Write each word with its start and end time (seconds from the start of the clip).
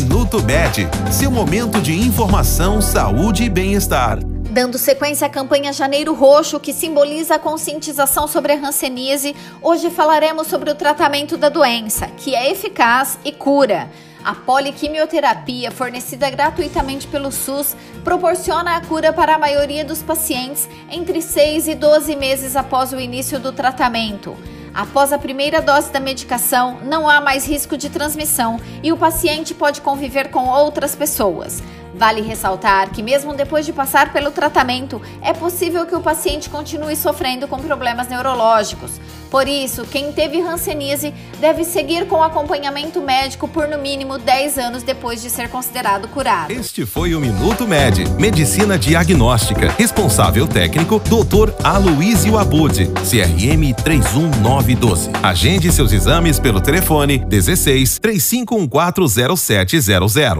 Minuto 0.00 0.42
Med, 0.42 0.88
seu 1.12 1.30
momento 1.30 1.78
de 1.78 1.92
informação, 1.92 2.80
saúde 2.80 3.44
e 3.44 3.50
bem-estar. 3.50 4.18
Dando 4.24 4.78
sequência 4.78 5.26
à 5.26 5.30
campanha 5.30 5.74
Janeiro 5.74 6.14
Roxo, 6.14 6.58
que 6.58 6.72
simboliza 6.72 7.34
a 7.34 7.38
conscientização 7.38 8.26
sobre 8.26 8.54
a 8.54 8.56
hanseníase, 8.56 9.36
hoje 9.60 9.90
falaremos 9.90 10.46
sobre 10.46 10.70
o 10.70 10.74
tratamento 10.74 11.36
da 11.36 11.50
doença, 11.50 12.06
que 12.16 12.34
é 12.34 12.50
eficaz 12.50 13.18
e 13.26 13.30
cura. 13.30 13.90
A 14.24 14.34
poliquimioterapia, 14.34 15.70
fornecida 15.70 16.30
gratuitamente 16.30 17.06
pelo 17.06 17.30
SUS, 17.30 17.76
proporciona 18.02 18.76
a 18.76 18.80
cura 18.80 19.12
para 19.12 19.34
a 19.34 19.38
maioria 19.38 19.84
dos 19.84 20.02
pacientes 20.02 20.66
entre 20.90 21.20
6 21.20 21.68
e 21.68 21.74
12 21.74 22.16
meses 22.16 22.56
após 22.56 22.94
o 22.94 22.98
início 22.98 23.38
do 23.38 23.52
tratamento. 23.52 24.34
Após 24.72 25.12
a 25.12 25.18
primeira 25.18 25.60
dose 25.60 25.90
da 25.90 25.98
medicação, 25.98 26.78
não 26.82 27.08
há 27.08 27.20
mais 27.20 27.46
risco 27.46 27.76
de 27.76 27.90
transmissão 27.90 28.60
e 28.82 28.92
o 28.92 28.96
paciente 28.96 29.52
pode 29.52 29.80
conviver 29.80 30.30
com 30.30 30.48
outras 30.48 30.94
pessoas. 30.94 31.62
Vale 31.94 32.20
ressaltar 32.20 32.90
que, 32.90 33.02
mesmo 33.02 33.34
depois 33.34 33.66
de 33.66 33.72
passar 33.72 34.12
pelo 34.12 34.30
tratamento, 34.30 35.02
é 35.20 35.32
possível 35.32 35.84
que 35.86 35.94
o 35.94 36.00
paciente 36.00 36.48
continue 36.48 36.94
sofrendo 36.94 37.48
com 37.48 37.58
problemas 37.58 38.08
neurológicos. 38.08 39.00
Por 39.30 39.46
isso, 39.46 39.84
quem 39.84 40.12
teve 40.12 40.40
Hanseníase 40.40 41.14
deve 41.40 41.64
seguir 41.64 42.06
com 42.06 42.22
acompanhamento 42.22 43.00
médico 43.00 43.46
por 43.46 43.68
no 43.68 43.78
mínimo 43.78 44.18
10 44.18 44.58
anos 44.58 44.82
depois 44.82 45.22
de 45.22 45.30
ser 45.30 45.48
considerado 45.48 46.08
curado. 46.08 46.52
Este 46.52 46.84
foi 46.84 47.14
o 47.14 47.20
Minuto 47.20 47.66
Med, 47.66 48.08
Medicina 48.18 48.76
Diagnóstica. 48.76 49.72
Responsável 49.78 50.48
técnico, 50.48 51.00
Dr. 51.00 51.54
Aloysio 51.62 52.38
Abud, 52.38 52.90
CRM 53.08 53.72
31912. 53.84 55.10
Agende 55.22 55.70
seus 55.70 55.92
exames 55.92 56.40
pelo 56.40 56.60
telefone 56.60 57.18
16 57.18 58.00
35140700. 58.00 60.36